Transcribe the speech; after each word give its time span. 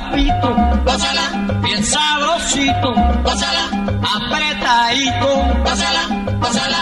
papito, 0.00 0.54
gózala, 0.84 1.26
bien 1.62 1.82
sabrosito, 1.82 2.94
apretadito, 4.14 5.30
gózala, 5.64 6.02
gózala, 6.40 6.80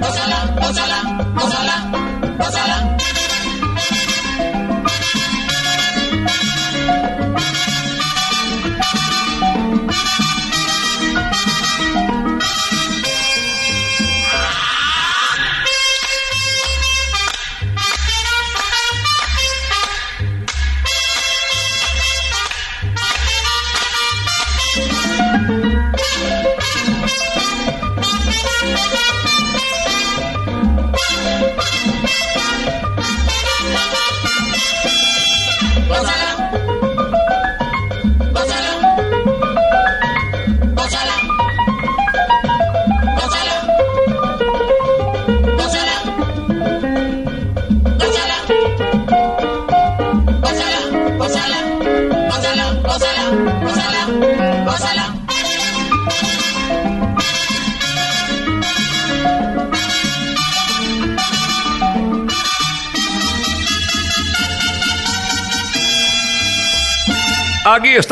gózala, 0.00 0.38
gózala, 0.60 0.98
gózala. 1.34 2.10
Gózala. 2.38 2.89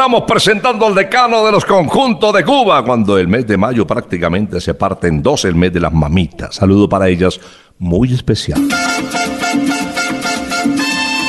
Estamos 0.09 0.27
presentando 0.27 0.87
al 0.87 0.95
decano 0.95 1.45
de 1.45 1.53
los 1.53 1.67
conjuntos 1.67 2.33
de 2.33 2.43
Cuba, 2.43 2.83
cuando 2.83 3.19
el 3.19 3.29
mes 3.29 3.47
de 3.47 3.59
mayo 3.59 3.87
prácticamente 3.87 4.59
se 4.59 4.73
parte 4.73 5.07
en 5.07 5.23
dos, 5.23 5.45
el 5.45 5.55
mes 5.55 5.71
de 5.71 5.81
las 5.81 5.93
mamitas. 5.93 6.55
Saludo 6.55 6.89
para 6.89 7.09
ellas 7.09 7.39
muy 7.79 8.15
especial. 8.15 8.59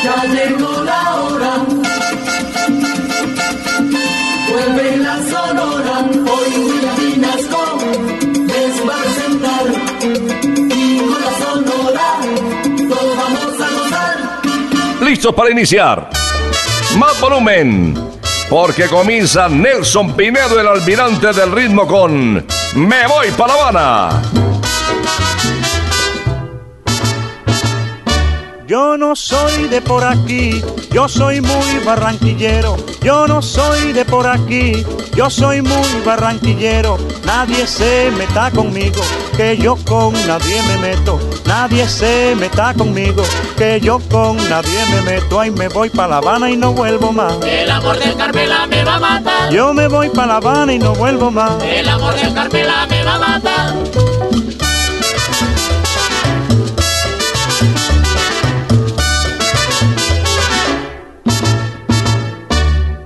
Ya 0.01 0.23
llegó 0.23 0.81
la 0.85 1.15
hora. 1.15 1.55
Vuelve 4.49 4.97
la 4.97 5.17
sonora. 5.27 6.09
Hoy 6.31 6.51
Vinasco 7.01 7.77
les 8.47 8.87
va 8.87 8.95
a 8.95 8.99
presentar. 9.01 9.65
Y 10.73 10.99
con 10.99 11.21
la 11.21 11.31
sonora 11.37 12.07
todos 12.87 13.17
vamos 13.17 13.59
a 13.59 13.67
gozar. 13.75 14.15
Listos 15.01 15.35
para 15.35 15.51
iniciar. 15.51 16.09
Más 16.97 17.19
volumen, 17.19 17.93
porque 18.49 18.87
comienza 18.87 19.47
Nelson 19.47 20.15
Pinedo, 20.15 20.59
el 20.59 20.67
almirante 20.67 21.31
del 21.31 21.51
ritmo, 21.51 21.85
con 21.85 22.45
Me 22.75 23.07
voy 23.07 23.29
para 23.37 23.53
La 23.53 23.61
Habana. 23.61 24.21
Yo 28.67 28.97
no 28.97 29.15
soy 29.15 29.67
de 29.67 29.81
por 29.81 30.03
aquí, 30.03 30.61
yo 30.91 31.07
soy 31.07 31.41
muy 31.41 31.79
barranquillero. 31.83 32.77
Yo 33.01 33.27
no 33.27 33.41
soy 33.41 33.93
de 33.93 34.05
por 34.05 34.27
aquí, 34.27 34.85
yo 35.15 35.29
soy 35.29 35.61
muy 35.61 35.87
barranquillero. 36.05 36.97
Nadie 37.29 37.67
se 37.67 38.09
meta 38.17 38.49
conmigo, 38.49 39.03
que 39.37 39.55
yo 39.55 39.77
con 39.87 40.13
nadie 40.25 40.63
me 40.63 40.77
meto. 40.79 41.19
Nadie 41.45 41.87
se 41.87 42.35
meta 42.35 42.73
conmigo, 42.73 43.21
que 43.55 43.79
yo 43.79 43.99
con 44.09 44.35
nadie 44.49 44.83
me 44.91 45.03
meto. 45.03 45.39
Ay, 45.39 45.51
me 45.51 45.67
voy 45.67 45.91
para 45.91 46.07
La 46.07 46.17
Habana 46.17 46.49
y 46.49 46.57
no 46.57 46.73
vuelvo 46.73 47.11
más. 47.11 47.33
El 47.43 47.69
amor 47.69 47.99
del 47.99 48.15
Carmela 48.17 48.65
me 48.65 48.83
va 48.83 48.95
a 48.95 48.99
matar. 48.99 49.51
Yo 49.51 49.75
me 49.75 49.87
voy 49.87 50.09
para 50.09 50.25
La 50.25 50.35
Habana 50.37 50.73
y 50.73 50.79
no 50.79 50.95
vuelvo 50.95 51.29
más. 51.29 51.61
El 51.61 51.87
amor 51.87 52.15
del 52.15 52.33
Carmela 52.33 52.87
me 52.89 53.03
va 53.03 53.13
a 53.13 53.19
matar. 53.19 53.75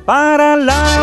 Para 0.06 0.43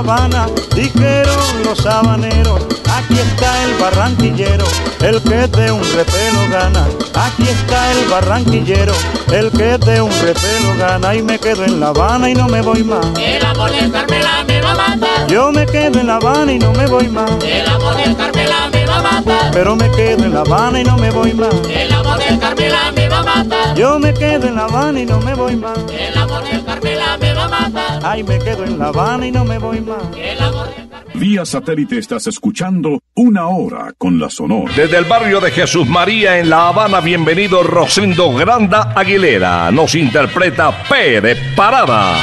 Llegué 0.00 0.12
a 0.12 0.14
La 0.14 0.14
Habana, 0.14 0.46
dijeron 0.74 1.62
los 1.64 1.86
habaneros. 1.86 2.62
Aquí 2.92 3.18
está 3.18 3.64
el 3.64 3.74
barranquillero, 3.74 4.64
el 5.00 5.22
que 5.22 5.46
de 5.46 5.72
un 5.72 5.82
repelo 5.94 6.48
gana. 6.50 6.86
Aquí 7.14 7.44
está 7.48 7.92
el 7.92 8.08
barranquillero, 8.08 8.92
el 9.32 9.50
que 9.50 9.78
de 9.78 10.00
un 10.00 10.10
repelo 10.10 10.76
gana. 10.78 11.14
Y 11.14 11.22
me 11.22 11.38
quedo 11.38 11.64
en 11.64 11.80
La 11.80 11.88
Habana 11.88 12.30
y 12.30 12.34
no 12.34 12.48
me 12.48 12.62
voy 12.62 12.82
más. 12.82 13.06
El 13.18 13.44
amor 13.44 13.70
de 13.70 13.90
Carmela 13.90 14.44
me 14.46 14.60
va 14.60 14.72
a 14.72 14.74
matar. 14.74 15.26
Yo 15.28 15.52
me 15.52 15.66
quedo 15.66 16.00
en 16.00 16.06
La 16.06 16.16
Habana 16.16 16.52
y 16.52 16.58
no 16.58 16.72
me 16.72 16.86
voy 16.86 17.08
más. 17.08 17.30
El 17.42 17.68
amor 17.68 17.96
de 17.96 18.16
Carmela 18.16 18.68
me 18.72 18.86
va 18.86 18.98
a 18.98 19.02
matar. 19.02 19.50
Pero 19.52 19.76
me 19.76 19.90
quedo 19.90 20.24
en 20.24 20.34
La 20.34 20.40
Habana 20.40 20.80
y 20.80 20.84
no 20.84 20.96
me 20.96 21.10
voy 21.10 21.32
más. 21.34 21.54
El 21.68 21.92
amor 21.92 22.18
de 22.18 22.38
Carmela 22.38 22.92
me 22.94 23.08
va 23.08 23.18
a 23.18 23.22
matar. 23.22 23.74
Yo 23.76 23.98
me 23.98 24.12
quedo 24.14 24.46
en 24.46 24.54
La 24.56 24.64
Habana 24.64 25.00
y 25.00 25.06
no 25.06 25.20
me 25.20 25.34
voy 25.34 25.56
más. 25.56 25.78
El 25.90 26.18
amor 26.18 26.44
de 26.44 26.59
Carmela 26.80 27.18
me 27.18 27.34
va 27.34 27.44
a 27.44 27.48
matar. 27.48 28.00
Ay, 28.02 28.22
me 28.22 28.38
quedo 28.38 28.64
en 28.64 28.78
La 28.78 28.86
Habana 28.86 29.26
y 29.26 29.30
no 29.30 29.44
me 29.44 29.58
voy 29.58 29.80
más. 29.80 30.02
El 30.16 30.40
amor 30.40 30.68
de 30.68 30.74
Carmela. 30.88 31.04
Vía 31.14 31.44
satélite 31.44 31.98
estás 31.98 32.26
escuchando 32.26 33.00
Una 33.14 33.48
Hora 33.48 33.92
con 33.98 34.18
la 34.18 34.30
Sonora. 34.30 34.72
Desde 34.74 34.96
el 34.96 35.04
barrio 35.04 35.40
de 35.40 35.50
Jesús 35.50 35.86
María 35.86 36.38
en 36.38 36.48
La 36.48 36.68
Habana, 36.68 37.00
bienvenido 37.00 37.62
Rosendo 37.62 38.32
Granda 38.32 38.92
Aguilera. 38.96 39.70
Nos 39.70 39.94
interpreta 39.94 40.84
Pérez 40.88 41.38
Parada. 41.54 42.16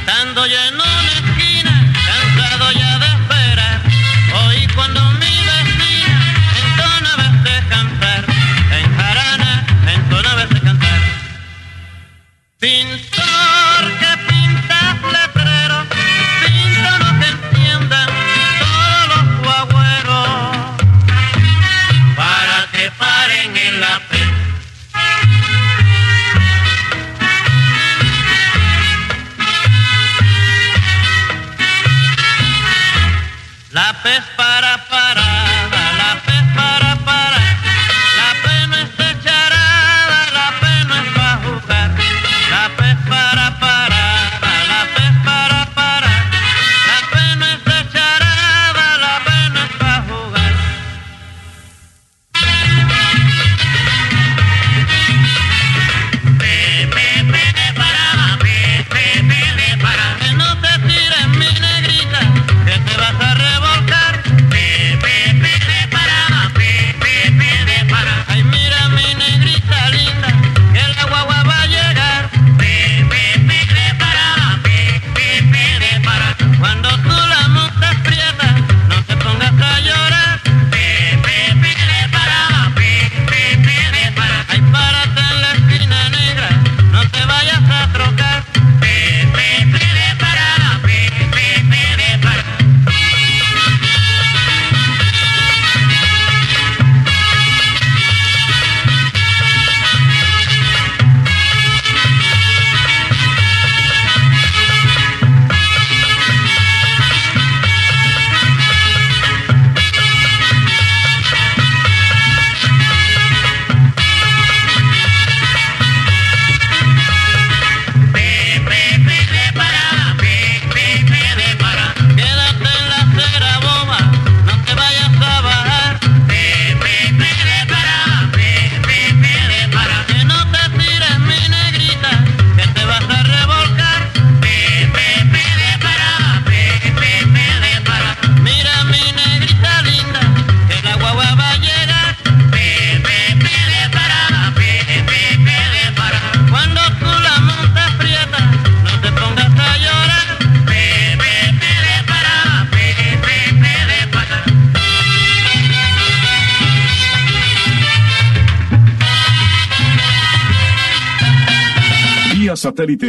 Estando 0.00 0.46
yo 0.46 0.83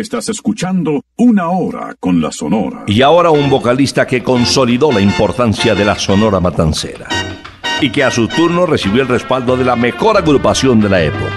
estás 0.05 0.29
escuchando 0.29 1.01
Una 1.17 1.49
Hora 1.49 1.95
con 1.99 2.21
la 2.21 2.31
Sonora. 2.31 2.83
Y 2.85 3.01
ahora 3.01 3.31
un 3.31 3.49
vocalista 3.49 4.05
que 4.05 4.21
consolidó 4.21 4.91
la 4.91 5.01
importancia 5.01 5.73
de 5.73 5.83
la 5.83 5.97
Sonora 5.97 6.39
Matancera 6.39 7.07
y 7.81 7.89
que 7.89 8.03
a 8.03 8.11
su 8.11 8.27
turno 8.27 8.67
recibió 8.67 9.01
el 9.01 9.07
respaldo 9.07 9.57
de 9.57 9.65
la 9.65 9.75
mejor 9.75 10.15
agrupación 10.15 10.79
de 10.79 10.89
la 10.89 11.01
época. 11.01 11.33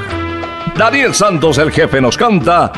Daniel 0.76 1.14
Santos, 1.14 1.56
el 1.56 1.72
jefe, 1.72 2.00
nos 2.00 2.18
canta 2.18 2.70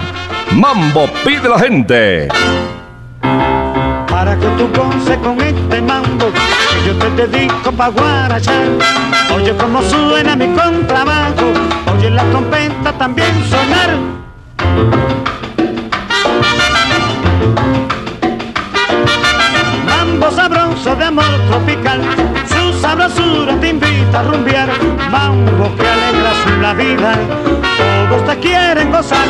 Mambo 0.52 1.09
pide 1.25 1.49
la 1.49 1.59
gente. 1.59 2.28
Para 4.09 4.38
que 4.38 4.47
tú 4.56 4.68
goces 4.68 5.18
con 5.18 5.40
este 5.40 5.82
mambo 5.82 6.26
que 6.26 6.87
yo 6.87 6.97
te 6.99 7.26
dedico 7.26 7.73
pa' 7.73 7.88
guarachar. 7.88 8.68
Oye 9.35 9.56
cómo 9.56 9.82
suena 9.82 10.37
mi 10.37 10.47
contrabajo, 10.54 11.47
oye 11.92 12.11
la 12.11 12.23
trompeta 12.30 12.92
también 12.97 13.32
sonar. 13.50 14.20
Mambo 19.87 20.30
sabroso 20.30 20.95
de 20.97 21.04
amor 21.04 21.25
tropical, 21.49 22.00
su 22.47 22.73
sabrosura 22.80 23.59
te 23.61 23.69
invita 23.69 24.21
a 24.21 24.23
rumbear. 24.23 24.69
Mambo 25.11 25.75
que 25.76 25.88
alegra 25.88 26.33
su 26.42 26.61
la 26.61 26.75
vida, 26.75 27.14
todos 28.09 28.26
te 28.26 28.38
quieren 28.40 28.90
gozar. 28.90 29.28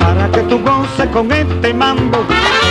para 0.00 0.30
que 0.32 0.42
tú 0.42 0.58
goces 0.58 1.06
con 1.12 1.30
este 1.32 1.72
mambo 1.72 2.24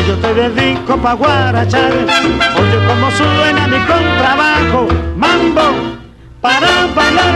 yo 0.08 0.16
te 0.18 0.34
dedico 0.34 0.98
pa' 0.98 1.14
guarachar. 1.14 1.92
Oye 1.92 2.78
cómo 2.88 3.12
suena 3.12 3.68
mi 3.68 3.78
contrabajo, 3.86 4.88
mambo 5.16 5.62
para 6.42 6.88
bailar. 6.96 7.36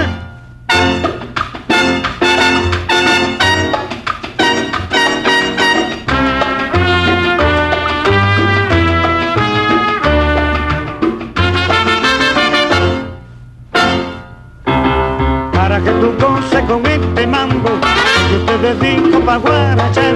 Dedico 18.73 19.19
pa' 19.19 19.37
guarachar. 19.37 20.15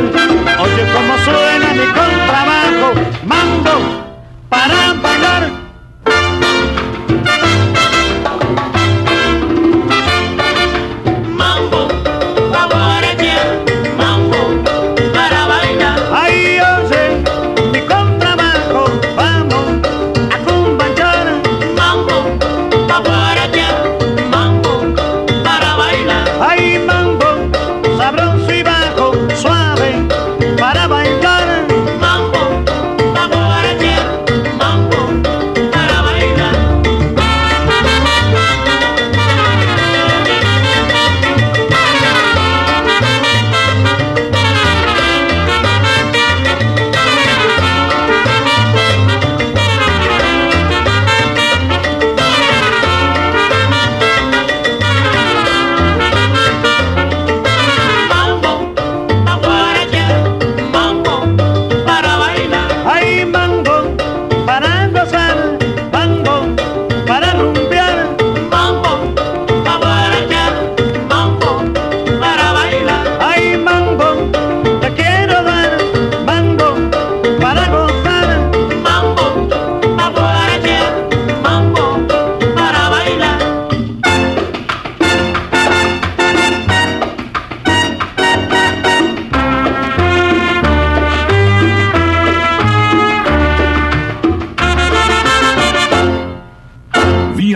Oye 0.59 0.83
cómo 0.93 1.17
suena 1.25 1.73
mi 1.73 1.85
contrabajo, 1.93 2.93
mambo 3.25 4.06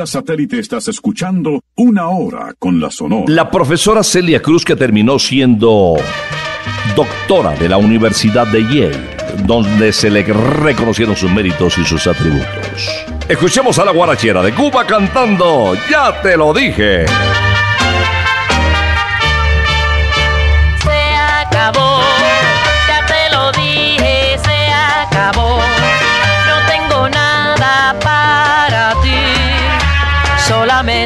Satélite 0.06 0.60
estás 0.60 0.88
escuchando 0.88 1.62
Una 1.76 2.10
Hora 2.10 2.54
con 2.58 2.80
la 2.80 2.90
Sonora. 2.90 3.26
La 3.28 3.50
profesora 3.50 4.04
Celia 4.04 4.42
Cruz, 4.42 4.66
que 4.66 4.76
terminó 4.76 5.20
siendo 5.20 5.96
doctora 6.96 7.52
de 7.56 7.70
la 7.70 7.78
Universidad 7.78 8.48
de 8.48 8.64
Yale, 8.64 9.46
donde 9.46 9.92
se 9.92 10.10
le 10.10 10.24
reconocieron 10.24 11.16
sus 11.16 11.32
méritos 11.32 11.78
y 11.78 11.86
sus 11.86 12.08
atributos. 12.08 13.06
Escuchemos 13.28 13.80
a 13.80 13.86
la 13.86 13.92
guarachera 13.92 14.42
de 14.42 14.54
Cuba 14.54 14.86
cantando 14.86 15.74
Ya 15.90 16.22
te 16.22 16.36
lo 16.36 16.54
dije. 16.54 17.06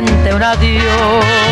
Un 0.03 0.43
adiós. 0.43 1.44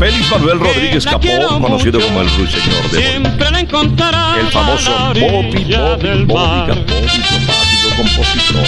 Félix 0.00 0.30
Manuel 0.30 0.58
Rodríguez 0.58 1.04
Capó, 1.04 1.60
conocido 1.60 2.00
como 2.00 2.22
el 2.22 2.30
ruiseñor 2.30 2.90
de 2.90 2.96
Bolívar. 2.96 3.10
Siempre 3.10 3.50
la 3.50 3.60
encontrarás 3.60 4.38
El 4.38 4.46
famoso 4.46 4.96
a 4.96 5.08
Bobby, 5.08 5.20
Bobby, 5.20 6.02
del 6.02 6.24
Bobby. 6.24 6.68
Capó, 6.68 6.94
diplomático, 6.94 7.96
compositor, 7.98 8.64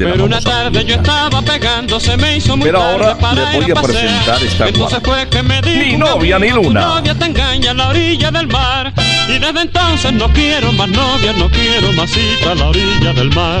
cantante 0.00 0.12
Pero 0.12 0.24
una 0.24 0.40
tarde 0.40 0.84
yo 0.84 0.94
estaba 0.96 1.42
pegando, 1.42 2.00
se 2.00 2.16
me 2.16 2.36
hizo 2.36 2.56
muy 2.56 2.66
Pero 2.66 2.80
tarde 2.80 2.92
ahora 2.92 3.18
para 3.18 3.52
le 3.52 3.60
voy 3.60 3.70
a 3.70 3.74
pasear. 3.74 4.02
presentar 4.02 4.42
esta 4.42 4.68
Entonces 4.68 4.98
fue 5.04 5.28
que 5.28 5.42
me 5.44 5.62
dijo 5.62 5.84
Ni 5.84 5.94
un 5.94 6.00
novia 6.00 6.38
ni 6.40 6.48
amigo, 6.48 6.62
luna. 6.64 6.80
Tu 6.80 6.88
novia 6.88 7.14
te 7.14 7.24
engaña 7.26 7.70
a 7.70 7.74
la 7.74 7.88
orilla 7.88 8.30
del 8.32 8.48
mar. 8.48 8.92
Y 9.28 9.38
desde 9.38 9.60
entonces 9.60 10.12
no 10.12 10.32
quiero 10.32 10.72
más 10.72 10.88
novia, 10.88 11.32
no 11.34 11.48
quiero 11.48 11.92
más 11.92 12.10
cita 12.10 12.52
a 12.52 12.54
la 12.56 12.68
orilla 12.70 13.12
del 13.12 13.30
mar. 13.30 13.60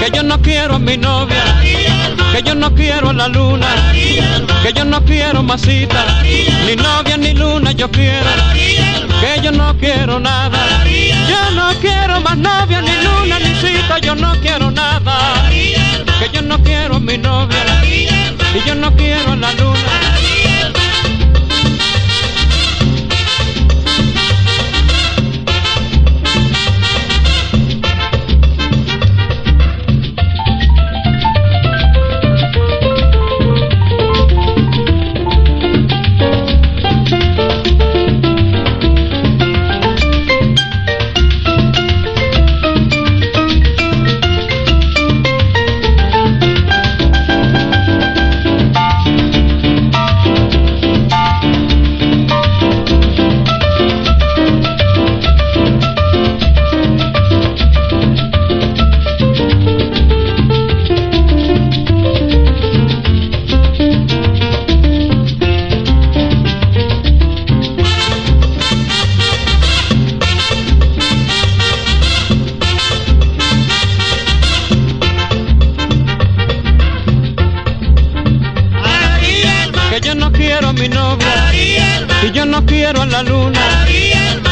Que 0.00 0.10
yo 0.14 0.22
no 0.22 0.40
quiero 0.40 0.76
a 0.76 0.78
mi 0.78 0.96
novia, 0.96 1.42
que 2.32 2.42
yo 2.42 2.54
no 2.54 2.74
quiero 2.74 3.10
a 3.10 3.12
la 3.12 3.28
luna, 3.28 3.66
que 3.92 4.72
yo 4.72 4.84
no 4.84 5.04
quiero 5.04 5.42
más 5.42 5.60
cita, 5.60 6.22
ni 6.66 6.76
novia 6.76 7.16
ni 7.16 7.34
luna 7.34 7.72
yo 7.72 7.90
quiero, 7.90 8.30
que 8.54 9.40
yo 9.42 9.50
no 9.50 9.76
quiero 9.76 10.20
nada, 10.20 10.84
yo 10.84 11.50
no 11.54 11.74
quiero 11.80 12.20
más 12.20 12.36
novia 12.36 12.80
ni 12.80 12.94
luna 13.02 13.38
ni 13.40 13.54
cita, 13.56 13.98
yo 13.98 14.14
no 14.14 14.32
quiero 14.40 14.70
nada, 14.70 15.48
que 15.50 16.30
yo 16.32 16.42
no 16.42 16.62
quiero 16.62 16.96
a 16.96 17.00
mi 17.00 17.18
novia, 17.18 17.58
y 17.84 18.66
yo 18.66 18.74
no 18.74 18.94
quiero 18.96 19.32
a 19.32 19.36
la 19.36 19.52
luna. 19.52 20.47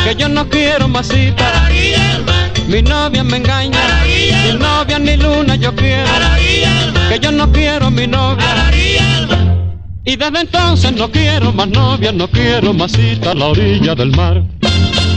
Que 0.07 0.15
yo 0.15 0.29
no 0.29 0.49
quiero 0.49 0.87
más 0.87 1.09
cita. 1.09 1.69
Mi 2.69 2.81
novia 2.81 3.25
me 3.25 3.39
engaña, 3.39 4.05
ni 4.05 4.57
novia 4.57 4.99
ni 5.01 5.17
luna 5.17 5.57
yo 5.57 5.75
quiero, 5.75 6.09
que 7.09 7.19
yo 7.19 7.33
no 7.33 7.51
quiero 7.51 7.87
a 7.87 7.91
mi 7.91 8.07
novia. 8.07 8.71
Y 10.05 10.15
desde 10.15 10.41
entonces 10.41 10.93
no 10.93 11.11
quiero 11.11 11.53
más 11.53 11.69
novia, 11.69 12.13
no 12.13 12.29
quiero 12.29 12.73
más 12.73 12.93
cita 12.93 13.33
a 13.33 13.35
la 13.35 13.47
orilla 13.47 13.97
del 13.97 14.13
mar. 14.13 14.45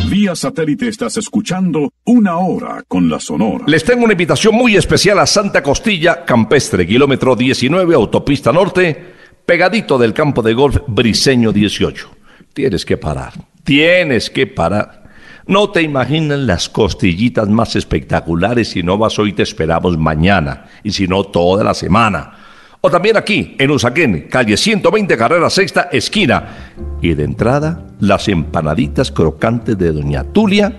Vía 0.07 0.35
satélite 0.35 0.87
estás 0.87 1.17
escuchando 1.17 1.91
Una 2.05 2.37
Hora 2.39 2.83
con 2.87 3.09
la 3.09 3.19
Sonora. 3.19 3.65
Les 3.67 3.83
tengo 3.83 4.05
una 4.05 4.13
invitación 4.13 4.55
muy 4.55 4.75
especial 4.75 5.19
a 5.19 5.27
Santa 5.27 5.61
Costilla 5.61 6.25
Campestre, 6.25 6.87
kilómetro 6.87 7.35
19, 7.35 7.93
autopista 7.93 8.51
norte, 8.51 9.13
pegadito 9.45 9.99
del 9.99 10.13
campo 10.13 10.41
de 10.41 10.55
golf 10.55 10.77
Briseño 10.87 11.51
18. 11.51 12.18
Tienes 12.53 12.85
que 12.85 12.97
parar, 12.97 13.33
tienes 13.63 14.29
que 14.29 14.47
parar. 14.47 15.03
No 15.47 15.71
te 15.71 15.81
imaginas 15.81 16.39
las 16.39 16.69
costillitas 16.69 17.47
más 17.47 17.75
espectaculares. 17.75 18.69
Si 18.69 18.83
no 18.83 18.97
vas 18.97 19.17
hoy, 19.17 19.33
te 19.33 19.43
esperamos 19.43 19.97
mañana. 19.97 20.65
Y 20.83 20.91
si 20.91 21.07
no, 21.07 21.23
toda 21.23 21.63
la 21.63 21.73
semana. 21.73 22.33
O 22.81 22.89
también 22.89 23.17
aquí, 23.17 23.55
en 23.57 23.71
Usaquén, 23.71 24.27
calle 24.29 24.55
120, 24.55 25.17
carrera 25.17 25.49
sexta, 25.49 25.89
esquina. 25.91 26.75
Y 27.01 27.13
de 27.13 27.23
entrada, 27.23 27.83
las 27.99 28.27
empanaditas 28.27 29.11
crocantes 29.11 29.77
de 29.77 29.91
Doña 29.91 30.23
Tulia 30.23 30.73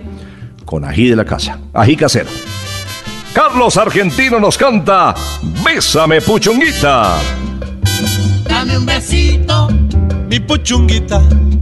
con 0.70 0.84
ají 0.84 1.08
de 1.08 1.16
la 1.16 1.24
casa, 1.24 1.58
ají 1.74 1.96
casero. 1.96 2.30
Carlos 3.34 3.76
Argentino 3.76 4.38
nos 4.38 4.56
canta 4.56 5.14
Bésame 5.64 6.20
Puchunguita. 6.20 7.16
Dame 8.48 8.78
un 8.78 8.86
besito, 8.86 9.68
Mi 10.28 10.38
puchunguita, 10.38 11.20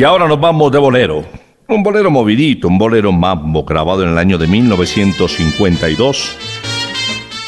Y 0.00 0.02
ahora 0.02 0.26
nos 0.26 0.40
vamos 0.40 0.72
de 0.72 0.78
bolero. 0.78 1.26
Un 1.68 1.82
bolero 1.82 2.10
movidito, 2.10 2.68
un 2.68 2.78
bolero 2.78 3.12
mambo 3.12 3.64
grabado 3.64 4.02
en 4.02 4.08
el 4.08 4.16
año 4.16 4.38
de 4.38 4.46
1952 4.46 6.36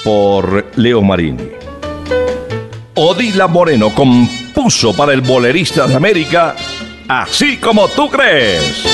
por 0.04 0.66
Leo 0.76 1.00
Marini. 1.00 1.48
Odila 2.94 3.46
Moreno 3.46 3.88
compuso 3.94 4.94
para 4.94 5.14
el 5.14 5.22
bolerista 5.22 5.86
de 5.86 5.94
América 5.94 6.54
Así 7.08 7.56
como 7.56 7.88
tú 7.88 8.10
crees. 8.10 8.84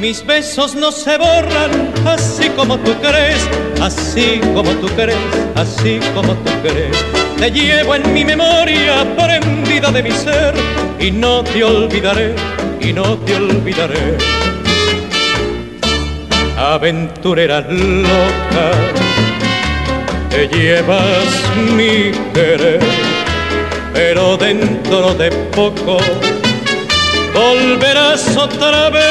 Mis 0.00 0.24
besos 0.24 0.76
no 0.76 0.92
se 0.92 1.18
borran 1.18 1.92
así 2.06 2.50
como 2.50 2.78
tú 2.78 2.92
crees, 3.02 3.44
así 3.82 4.40
como 4.54 4.70
tú 4.74 4.86
crees, 4.94 5.18
así 5.56 5.98
como 6.14 6.34
tú 6.34 6.52
crees. 6.62 7.13
Te 7.44 7.50
llevo 7.50 7.94
en 7.94 8.10
mi 8.14 8.24
memoria 8.24 9.04
prendida 9.18 9.90
de 9.90 10.02
mi 10.02 10.10
ser 10.12 10.54
y 10.98 11.10
no 11.10 11.44
te 11.44 11.62
olvidaré, 11.62 12.34
y 12.80 12.90
no 12.94 13.18
te 13.18 13.34
olvidaré. 13.34 14.16
Aventurera 16.56 17.60
loca, 17.60 18.70
te 20.30 20.48
llevas 20.48 21.42
mi 21.76 22.12
querer, 22.32 22.80
pero 23.92 24.38
dentro 24.38 25.12
de 25.12 25.30
poco 25.54 25.98
volverás 27.34 28.34
otra 28.38 28.88
vez. 28.88 29.04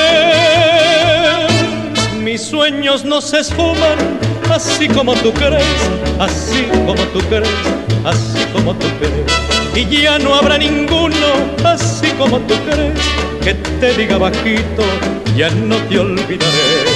Mis 2.20 2.42
sueños 2.42 3.06
no 3.06 3.22
se 3.22 3.42
esfuman, 3.42 4.18
así 4.50 4.88
como 4.88 5.14
tú 5.14 5.32
crees, 5.34 5.92
así 6.18 6.68
como 6.84 7.04
tú 7.14 7.20
crees, 7.30 7.48
así 8.06 8.46
como 8.54 8.76
tú 8.76 8.88
crees. 9.00 9.32
Y 9.76 10.02
ya 10.02 10.20
no 10.20 10.36
habrá 10.36 10.58
ninguno, 10.58 11.16
así 11.64 12.10
como 12.12 12.40
tú 12.42 12.54
crees, 12.66 13.00
que 13.44 13.54
te 13.54 13.94
diga 13.94 14.18
bajito, 14.18 14.84
ya 15.36 15.50
no 15.50 15.76
te 15.90 16.00
olvidaré. 16.00 16.93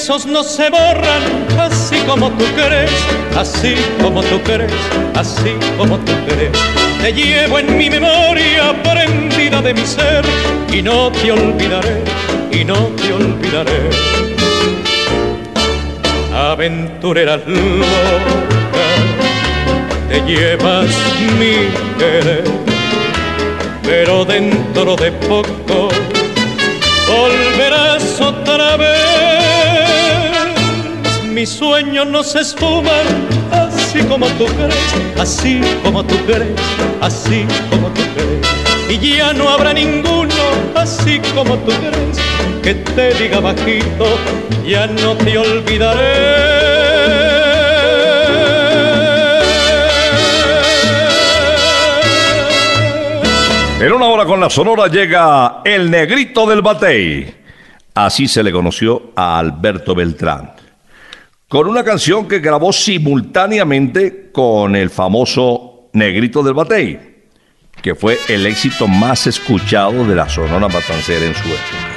Besos 0.00 0.24
no 0.24 0.42
se 0.42 0.70
borran, 0.70 1.22
así 1.58 1.96
como 2.06 2.30
tú 2.30 2.44
crees, 2.54 2.90
así 3.36 3.74
como 4.00 4.22
tú 4.22 4.40
crees, 4.42 4.72
así 5.14 5.52
como 5.76 5.98
tú 5.98 6.12
crees. 6.26 6.52
Te 7.02 7.12
llevo 7.12 7.58
en 7.58 7.76
mi 7.76 7.90
memoria 7.90 8.74
prendida 8.82 9.60
de 9.60 9.74
mi 9.74 9.84
ser 9.84 10.24
y 10.72 10.80
no 10.80 11.12
te 11.12 11.32
olvidaré, 11.32 12.02
y 12.50 12.64
no 12.64 12.78
te 12.96 13.12
olvidaré. 13.12 13.90
Aventurera 16.34 17.36
loca, 17.36 18.86
te 20.08 20.22
llevas 20.22 20.88
mi 21.38 21.68
querer, 21.98 22.44
pero 23.82 24.24
dentro 24.24 24.96
de 24.96 25.12
poco 25.12 25.90
volverás 27.06 28.18
otra 28.18 28.78
vez. 28.78 29.39
Mis 31.40 31.48
sueños 31.48 32.06
no 32.06 32.22
se 32.22 32.40
esfuman, 32.40 33.06
así 33.50 34.02
como 34.02 34.26
tú 34.36 34.44
crees, 34.44 35.18
así 35.18 35.62
como 35.82 36.04
tú 36.04 36.14
crees, 36.26 36.52
así 37.00 37.46
como 37.70 37.88
tú 37.88 38.02
crees. 38.14 38.46
Y 38.90 39.16
ya 39.16 39.32
no 39.32 39.48
habrá 39.48 39.72
ninguno, 39.72 40.34
así 40.74 41.18
como 41.34 41.56
tú 41.60 41.72
crees, 41.72 42.18
que 42.62 42.74
te 42.74 43.14
diga 43.14 43.40
bajito, 43.40 44.18
ya 44.66 44.86
no 44.86 45.16
te 45.16 45.38
olvidaré. 45.38 46.10
En 53.80 53.92
una 53.94 54.04
hora 54.08 54.26
con 54.26 54.40
la 54.40 54.50
Sonora 54.50 54.88
llega 54.88 55.62
el 55.64 55.90
negrito 55.90 56.44
del 56.46 56.60
batey. 56.60 57.34
Así 57.94 58.28
se 58.28 58.42
le 58.42 58.52
conoció 58.52 59.12
a 59.16 59.38
Alberto 59.38 59.94
Beltrán. 59.94 60.59
Con 61.50 61.66
una 61.66 61.82
canción 61.82 62.28
que 62.28 62.38
grabó 62.38 62.72
simultáneamente 62.72 64.30
con 64.30 64.76
el 64.76 64.88
famoso 64.88 65.88
Negrito 65.94 66.44
del 66.44 66.54
Batey, 66.54 67.24
que 67.82 67.96
fue 67.96 68.20
el 68.28 68.46
éxito 68.46 68.86
más 68.86 69.26
escuchado 69.26 70.06
de 70.06 70.14
la 70.14 70.28
Sonora 70.28 70.68
Matancera 70.68 71.26
en 71.26 71.34
su 71.34 71.48
época. 71.48 71.88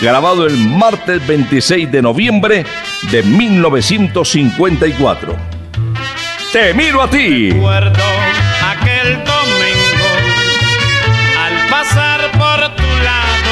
Grabado 0.00 0.46
el 0.46 0.56
martes 0.56 1.26
26 1.26 1.90
de 1.90 2.00
noviembre 2.00 2.64
de 3.10 3.24
1954. 3.24 5.34
Te 6.52 6.72
miro 6.72 7.02
a 7.02 7.10
ti. 7.10 7.50
Recuerdo 7.50 8.04
aquel 8.62 9.14
domingo 9.24 10.06
al 11.40 11.66
pasar 11.68 12.30
por 12.38 12.72
tu 12.76 12.86
lado, 13.02 13.50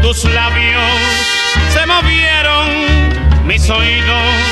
tus 0.00 0.24
labios 0.24 0.80
se 1.74 1.84
movieron, 1.84 3.44
mis 3.46 3.68
oídos 3.68 4.45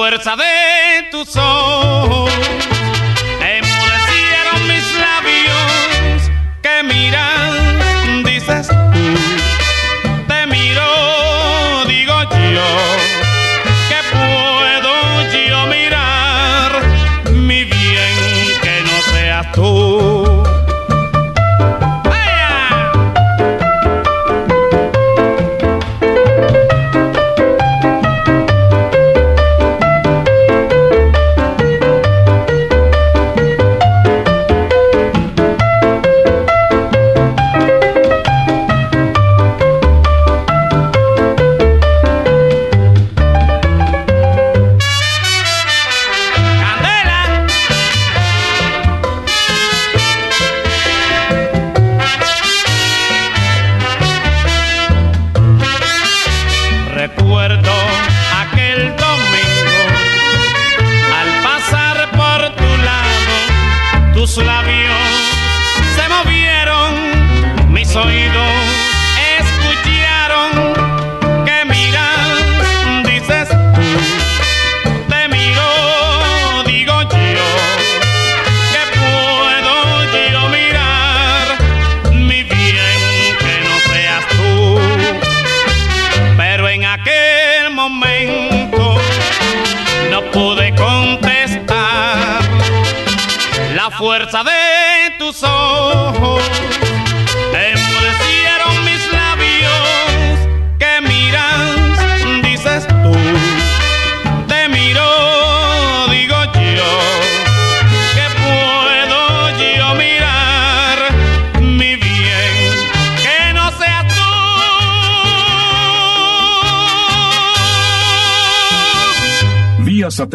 fuerza 0.00 0.34
de 0.34 0.69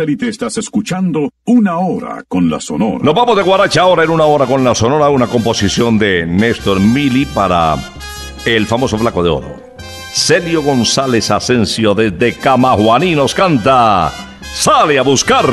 satélite 0.05 0.29
estás 0.29 0.55
escuchando 0.57 1.31
Una 1.45 1.79
Hora 1.79 2.23
con 2.27 2.47
la 2.47 2.59
Sonora. 2.59 2.99
Nos 3.01 3.15
vamos 3.15 3.35
de 3.35 3.41
Guaracha 3.41 3.81
ahora 3.81 4.03
en 4.03 4.11
una 4.11 4.25
hora 4.25 4.45
con 4.45 4.63
la 4.63 4.75
Sonora, 4.75 5.09
una 5.09 5.25
composición 5.25 5.97
de 5.97 6.27
Néstor 6.27 6.79
Mili 6.79 7.25
para 7.25 7.75
el 8.45 8.67
famoso 8.67 8.99
Flaco 8.99 9.23
de 9.23 9.29
Oro. 9.31 9.55
Celio 10.13 10.61
González 10.61 11.31
Asensio 11.31 11.95
desde 11.95 12.33
Camajuaní 12.33 13.15
nos 13.15 13.33
canta 13.33 14.11
Sale 14.43 14.99
a 14.99 15.01
buscar. 15.01 15.47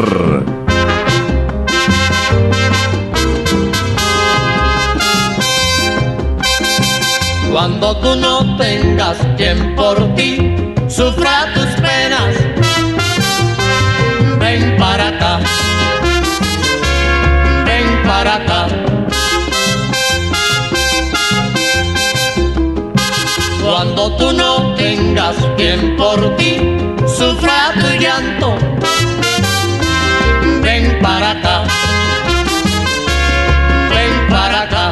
Cuando 7.51 7.97
tú 8.01 8.17
no 8.17 8.57
tengas 8.59 9.17
quien 9.39 9.75
por 9.77 10.15
ti 10.15 10.75
sufra 10.89 11.55
tus 11.55 11.62
quien 25.63 25.97
por 25.97 26.19
ti 26.37 26.57
sufra 27.07 27.73
tu 27.81 27.89
llanto, 28.03 28.49
ven 30.61 30.99
para 31.01 31.31
acá, 31.31 31.63
ven 33.95 34.15
para 34.29 34.63
acá. 34.63 34.87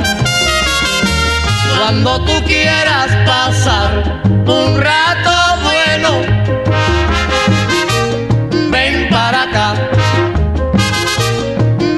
Cuando 1.77 2.25
tú 2.25 2.35
quieras 2.45 3.09
pasar 3.27 4.23
un 4.47 4.81
rato 4.81 5.35
bueno, 5.67 6.11
ven 8.71 9.09
para 9.11 9.43
acá, 9.43 9.69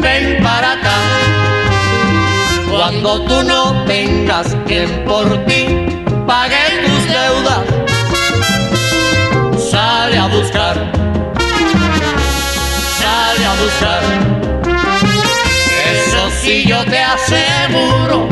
ven 0.00 0.42
para 0.42 0.72
acá. 0.72 0.98
Cuando 2.70 3.20
tú 3.26 3.42
no 3.42 3.84
tengas 3.84 4.56
quien 4.66 4.88
por 5.04 5.26
ti 5.44 5.62
pague 6.26 6.61
buscar, 10.52 10.76
sale 12.98 13.46
a 13.46 13.54
buscar. 13.62 14.02
Eso 15.92 16.30
sí 16.42 16.64
yo 16.66 16.84
te 16.84 16.98
aseguro 16.98 18.31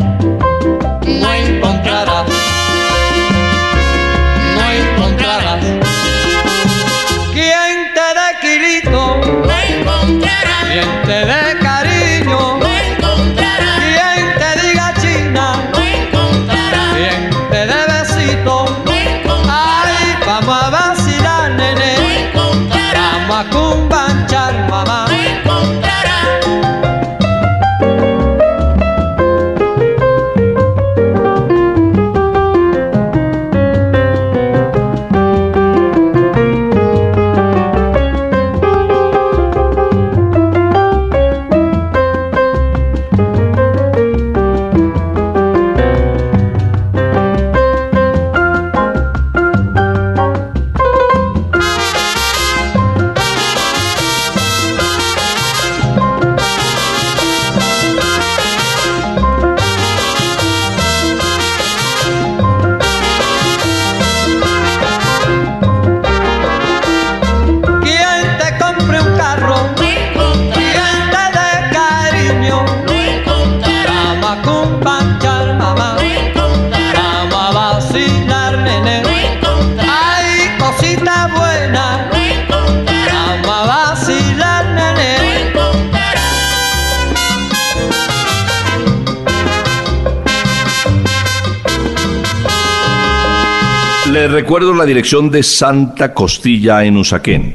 dirección 94.90 95.30
de 95.30 95.44
Santa 95.44 96.12
Costilla 96.12 96.84
en 96.84 96.96
Usaquén. 96.96 97.54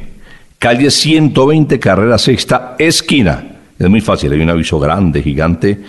Calle 0.58 0.90
120, 0.90 1.78
carrera 1.80 2.18
sexta, 2.18 2.78
esquina. 2.80 3.44
Es 3.78 3.90
muy 3.90 4.00
fácil, 4.00 4.32
hay 4.32 4.40
un 4.40 4.52
aviso 4.52 4.80
grande, 4.80 5.22
gigante. 5.22 5.82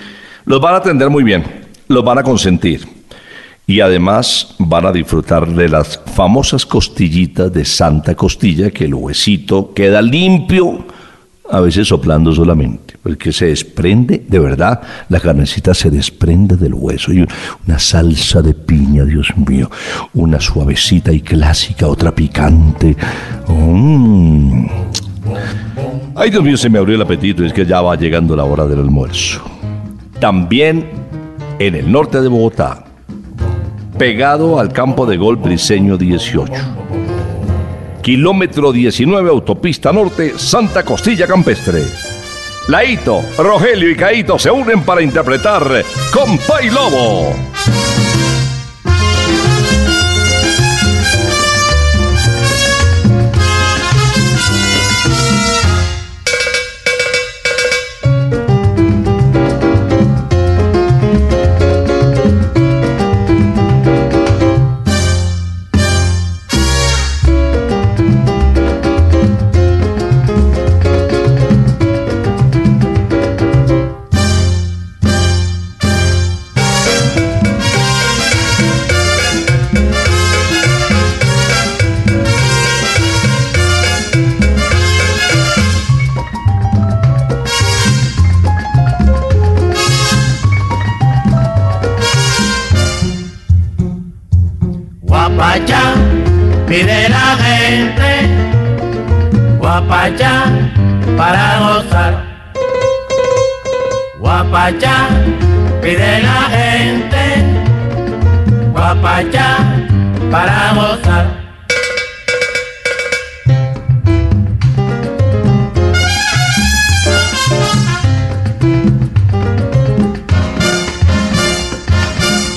Los 0.45 0.61
van 0.61 0.75
a 0.75 0.79
atender 0.79 1.09
muy 1.09 1.23
bien, 1.23 1.45
los 1.87 2.05
van 2.05 2.19
a 2.19 2.25
consentir. 2.25 2.85
Y 3.65 3.79
además 3.79 4.57
van 4.59 4.87
a 4.87 4.93
disfrutar 4.93 5.47
de 5.47 5.69
las 5.69 6.01
famosas 6.17 6.67
costillitas 6.67 7.53
de 7.53 7.65
Santa 7.65 8.17
Costilla, 8.17 8.73
que 8.73 8.87
el 8.87 8.95
huesito 8.95 9.73
queda 9.73 10.03
limpio, 10.03 10.85
a 11.49 11.61
veces 11.61 11.87
soplando 11.87 12.35
solamente, 12.35 12.86
porque 13.07 13.31
se 13.33 13.47
desprende, 13.47 14.25
de 14.27 14.40
verdad, 14.40 14.81
la 15.11 15.21
carnecita 15.21 15.75
se 15.75 15.90
desprende 15.92 16.57
del 16.57 16.75
hueso. 16.75 17.12
Y 17.12 17.25
una 17.64 17.79
salsa 17.79 18.42
de 18.42 18.53
piña, 18.53 19.05
Dios 19.05 19.33
mío, 19.37 19.71
una 20.14 20.40
suavecita 20.40 21.12
y 21.12 21.21
clásica, 21.21 21.87
otra 21.87 22.12
picante. 22.12 22.97
Mm. 23.47 24.66
Ay, 26.16 26.31
Dios 26.31 26.42
mío, 26.42 26.57
se 26.57 26.69
me 26.69 26.81
abrió 26.81 26.97
el 26.97 27.03
apetito, 27.03 27.45
es 27.45 27.53
que 27.53 27.64
ya 27.64 27.81
va 27.81 27.95
llegando 27.95 28.35
la 28.35 28.42
hora 28.42 28.66
del 28.66 28.81
almuerzo. 28.81 29.40
También 30.19 30.90
en 31.61 31.77
el 31.77 31.92
norte 31.92 32.21
de 32.21 32.27
Bogotá, 32.27 32.87
pegado 33.97 34.59
al 34.59 34.73
campo 34.73 35.07
de 35.07 35.16
gol 35.16 35.37
Briseño 35.37 35.97
18. 35.97 36.53
Kilómetro 38.03 38.73
19, 38.73 39.31
autopista 39.31 39.92
norte, 39.92 40.33
Santa 40.37 40.83
Costilla 40.85 41.29
Campestre. 41.29 42.16
Laito, 42.69 43.23
Rogelio 43.39 43.91
y 43.91 43.97
Caito 43.97 44.39
se 44.39 44.51
unen 44.51 44.83
para 44.83 45.01
interpretar 45.01 45.85
Compa 46.13 46.63
y 46.63 46.71
Lobo. 46.71 47.33
Para 101.16 101.59
gozar. 101.59 102.14
Guapacha, 104.21 105.09
pide 105.83 106.23
la 106.23 106.42
gente, 106.55 107.25
guapacha 108.73 109.59
para 110.31 110.75
gozar. 110.75 111.27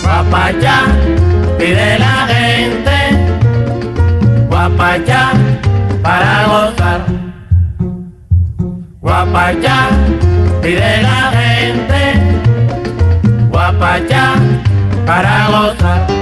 Guapacha, 0.04 0.78
pide 1.58 1.98
la 1.98 2.28
gente, 2.28 3.00
guapacha 4.50 5.39
Guapacha, 9.20 9.90
pide 10.62 11.02
la 11.04 11.30
gente, 11.34 12.38
guapacha 13.52 14.36
para 15.06 15.48
gozar. 15.50 16.19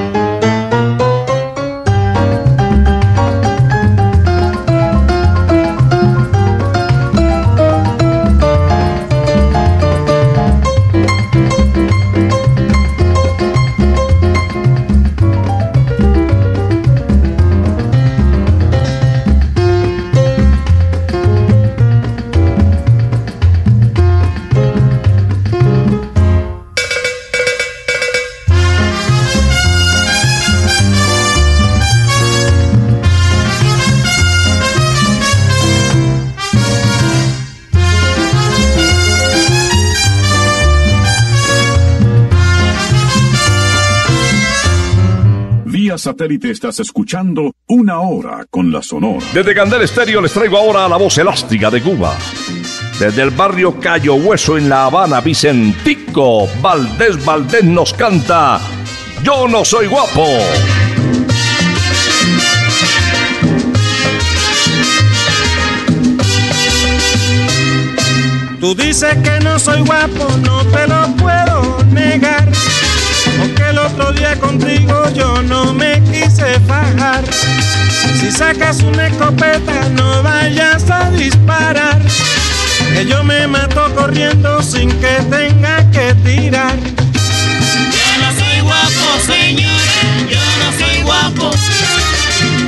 Satélite 46.08 46.52
estás 46.52 46.80
escuchando 46.80 47.52
Una 47.68 48.00
Hora 48.00 48.46
con 48.50 48.72
la 48.72 48.82
Sonora. 48.82 49.26
Desde 49.34 49.54
Candel 49.54 49.82
Estéreo 49.82 50.22
les 50.22 50.32
traigo 50.32 50.58
ahora 50.58 50.88
la 50.88 50.96
voz 50.96 51.18
elástica 51.18 51.70
de 51.70 51.82
Cuba. 51.82 52.16
Desde 52.98 53.24
el 53.24 53.32
barrio 53.32 53.78
Cayo 53.78 54.16
Hueso 54.16 54.58
en 54.58 54.70
La 54.70 54.86
Habana, 54.86 55.20
Vicentico 55.20 56.48
Valdés 56.62 57.26
Valdés 57.26 57.66
nos 57.66 57.94
canta 57.94 58.62
Yo 59.22 59.50
no 59.50 59.66
soy 59.66 59.88
guapo. 59.88 60.26
Tú 68.62 68.74
dices 68.76 69.14
que 69.26 69.40
no 69.42 69.60
soy 69.60 69.82
guapo, 69.82 70.30
no 70.46 70.64
te 70.68 70.88
lo 70.88 71.08
puedo 71.18 71.84
negar. 71.92 72.47
Otro 74.00 74.14
día 74.14 74.40
contigo 74.40 75.10
yo 75.16 75.42
no 75.42 75.74
me 75.74 76.00
quise 76.04 76.60
fajar. 76.68 77.24
Si 78.20 78.30
sacas 78.30 78.84
una 78.84 79.08
escopeta, 79.08 79.90
no 79.90 80.22
vayas 80.22 80.88
a 80.92 81.10
disparar. 81.10 82.00
Que 82.94 83.08
yo 83.08 83.24
me 83.24 83.48
mato 83.48 83.92
corriendo 83.96 84.62
sin 84.62 84.92
que 85.00 85.18
tenga 85.32 85.90
que 85.90 86.14
tirar. 86.24 86.76
Yo 86.78 88.08
no 88.22 88.32
soy 88.38 88.60
guapo, 88.62 89.20
señores, 89.26 90.30
yo 90.30 90.40
no 90.62 90.72
soy 90.78 91.02
guapo. 91.02 91.52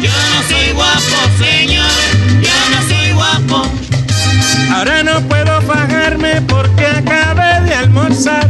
Yo 0.01 0.11
no 0.11 0.49
soy 0.49 0.71
guapo, 0.73 1.17
señores, 1.37 2.11
yo 2.41 2.57
no 2.71 2.87
soy 2.87 3.11
guapo. 3.11 3.71
Ahora 4.73 5.03
no 5.03 5.21
puedo 5.27 5.61
fajarme 5.61 6.41
porque 6.41 6.87
acabé 6.87 7.61
de 7.65 7.75
almorzar. 7.75 8.49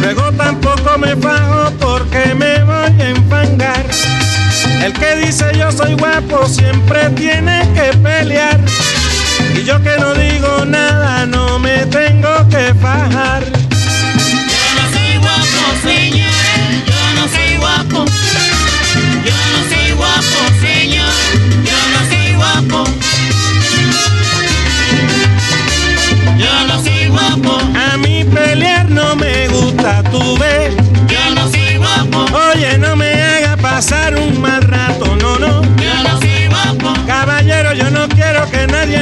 Luego 0.00 0.30
tampoco 0.32 0.98
me 0.98 1.16
fajo 1.16 1.65
guapo 5.94 6.46
siempre 6.46 7.08
tiene 7.10 7.66
que 7.74 7.96
pelear. 7.98 8.58
Y 9.54 9.64
yo 9.64 9.82
que 9.82 9.96
no 9.98 10.05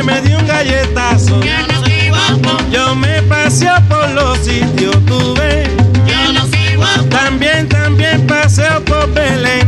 me 0.03 0.21
dé 0.21 0.37
un 0.37 0.47
galletazo. 0.47 1.41
yo 1.43 1.67
no 1.69 1.81
soy 1.85 2.09
guapo, 2.09 2.59
Yo 2.71 2.95
me 2.95 3.23
paseo 3.23 3.75
por 3.89 4.09
los 4.11 4.39
sitios, 4.39 4.97
tú 5.07 5.35
ves. 5.35 5.69
yo 6.07 6.33
no 6.33 6.47
soy 6.47 6.77
guapo, 6.77 7.05
También, 7.11 7.69
también 7.69 8.27
paseo 8.27 8.85
por 8.85 9.13
Belén, 9.13 9.64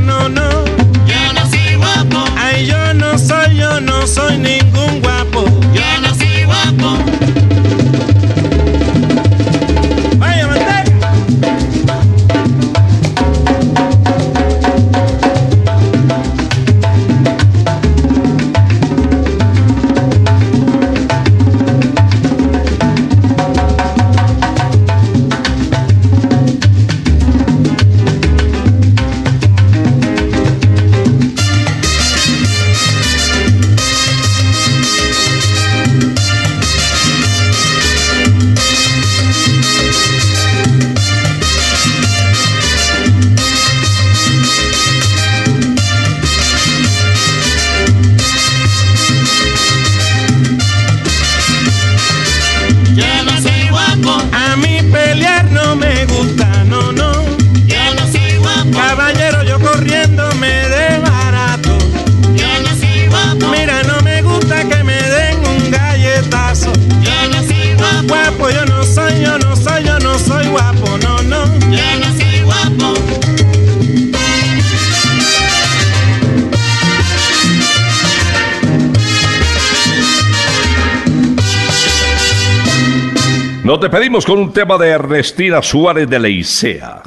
despedimos 83.89 84.26
con 84.26 84.41
un 84.41 84.53
tema 84.53 84.76
de 84.78 84.89
Ernestina 84.89 85.62
Suárez 85.62 86.11
de 86.11 86.18
Leicea. 86.18 87.03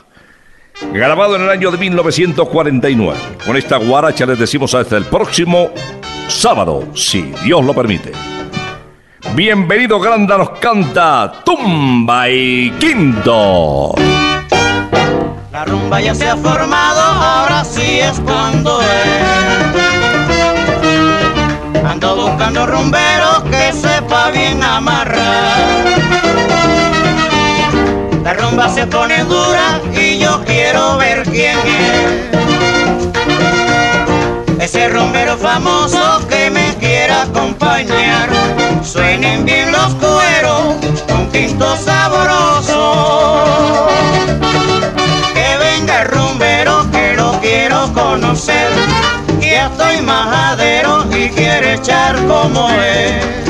Grabado 0.93 1.35
en 1.35 1.41
el 1.41 1.49
año 1.49 1.71
de 1.71 1.77
1949. 1.77 3.19
Con 3.45 3.57
esta 3.57 3.75
guaracha 3.75 4.25
les 4.25 4.39
decimos 4.39 4.73
hasta 4.73 4.95
el 4.95 5.03
próximo 5.03 5.71
sábado, 6.29 6.87
si 6.95 7.33
Dios 7.43 7.65
lo 7.65 7.73
permite. 7.73 8.13
Bienvenido 9.35 9.99
Granda 9.99 10.37
nos 10.37 10.51
canta 10.51 11.43
Tumba 11.43 12.29
y 12.29 12.71
Quinto. 12.79 13.95
La 15.51 15.65
rumba 15.65 15.99
ya 15.99 16.15
se 16.15 16.29
ha 16.29 16.37
formado, 16.37 17.01
ahora 17.01 17.65
sí 17.65 17.99
es 17.99 18.21
cuando 18.21 18.79
es. 18.81 18.87
Ando 21.83 22.15
buscando 22.15 22.65
rumberos 22.65 23.43
que 23.51 23.73
sepa 23.73 24.29
bien 24.31 24.63
amarrar. 24.63 25.98
La 28.23 28.33
rumba 28.33 28.69
se 28.69 28.85
pone 28.85 29.23
dura 29.23 29.81
y 29.93 30.19
yo 30.19 30.43
quiero 30.45 30.97
ver 30.97 31.23
quién 31.23 31.57
es. 31.57 32.29
Ese 34.59 34.89
rumbero 34.89 35.37
famoso 35.37 36.27
que 36.27 36.51
me 36.51 36.75
quiera 36.75 37.23
acompañar. 37.23 38.29
Suenen 38.83 39.45
bien 39.45 39.71
los 39.71 39.95
cueros 39.95 40.75
con 41.07 41.31
quinto 41.31 41.75
sabroso. 41.77 43.87
Que 45.33 45.57
venga 45.57 46.01
el 46.01 46.09
rumbero 46.09 46.85
que 46.91 47.13
lo 47.15 47.39
quiero 47.39 47.91
conocer. 47.93 48.69
Ya 49.39 49.67
estoy 49.67 50.01
majadero 50.01 51.05
y 51.11 51.29
quiere 51.29 51.75
echar 51.75 52.17
como 52.27 52.69
es. 52.69 53.48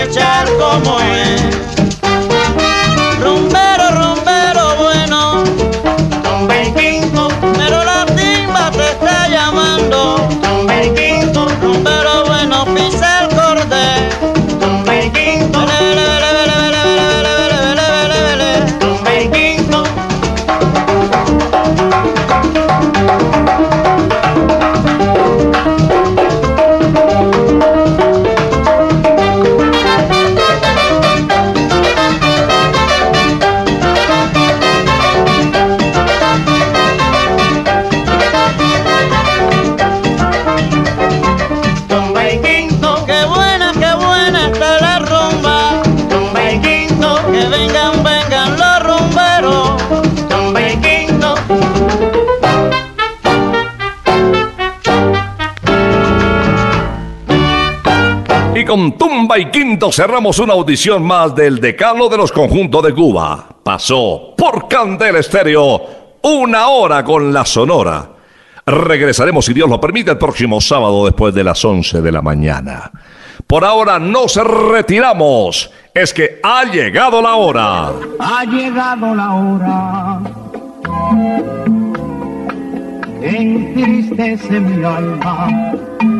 Y 0.00 0.06
quiero 0.06 0.10
echar 0.10 0.46
como 0.58 1.00
es. 1.00 1.79
Cerramos 59.88 60.38
una 60.38 60.52
audición 60.52 61.02
más 61.02 61.34
del 61.34 61.58
decano 61.58 62.08
de 62.08 62.18
los 62.18 62.30
conjuntos 62.30 62.82
de 62.82 62.92
Cuba. 62.92 63.48
Pasó 63.64 64.34
por 64.36 64.68
Candel 64.68 65.16
Estéreo 65.16 65.80
una 66.22 66.68
hora 66.68 67.02
con 67.02 67.32
la 67.32 67.46
Sonora. 67.46 68.10
Regresaremos, 68.66 69.46
si 69.46 69.54
Dios 69.54 69.70
lo 69.70 69.80
permite, 69.80 70.10
el 70.10 70.18
próximo 70.18 70.60
sábado 70.60 71.06
después 71.06 71.34
de 71.34 71.44
las 71.44 71.64
11 71.64 72.02
de 72.02 72.12
la 72.12 72.20
mañana. 72.20 72.90
Por 73.46 73.64
ahora 73.64 73.98
nos 73.98 74.36
retiramos. 74.36 75.70
Es 75.94 76.12
que 76.12 76.40
ha 76.42 76.64
llegado 76.64 77.22
la 77.22 77.34
hora. 77.36 77.90
Ha 78.18 78.44
llegado 78.44 79.14
la 79.14 79.32
hora 79.32 80.20
mi 84.60 84.84
alma. 84.84 86.19